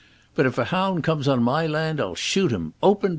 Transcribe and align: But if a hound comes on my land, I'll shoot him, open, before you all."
But 0.33 0.47
if 0.47 0.57
a 0.57 0.63
hound 0.63 1.03
comes 1.03 1.27
on 1.27 1.43
my 1.43 1.67
land, 1.67 2.01
I'll 2.01 2.15
shoot 2.15 2.49
him, 2.51 2.73
open, 2.81 2.81
before 2.81 3.03
you 3.03 3.03
all." 3.03 3.09